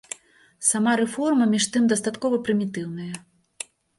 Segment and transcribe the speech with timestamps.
[0.67, 3.13] Сама рэформа, між тым, дастаткова прымітыўная.